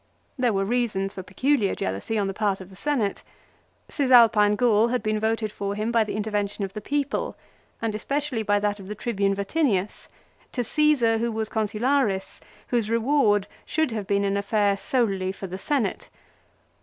There 0.35 0.51
were 0.51 0.65
reasons 0.65 1.13
for 1.13 1.21
peculiar 1.21 1.75
jealousy 1.75 2.17
on 2.17 2.25
the 2.25 2.33
part 2.33 2.59
of 2.59 2.71
the 2.71 2.75
Senate. 2.75 3.21
Cisalpine 3.87 4.55
Gaul 4.55 4.87
had 4.87 5.03
been 5.03 5.19
voted 5.19 5.51
for 5.51 5.75
him 5.75 5.91
by 5.91 6.03
the 6.03 6.15
intervention 6.15 6.63
of 6.65 6.73
the 6.73 6.81
people, 6.81 7.37
and 7.83 7.93
especially 7.93 8.41
by 8.41 8.57
that 8.61 8.79
of 8.79 8.87
the 8.87 8.95
Tribune 8.95 9.35
Vatinius, 9.35 10.07
to 10.53 10.61
Csesar 10.61 11.19
who 11.19 11.31
was 11.31 11.49
Consularis, 11.49 12.41
whose 12.69 12.89
reward 12.89 13.45
should 13.63 13.91
have 13.91 14.07
been 14.07 14.23
an 14.23 14.37
affair 14.37 14.75
solely 14.75 15.31
for 15.31 15.45
the 15.45 15.59
Senate. 15.59 16.09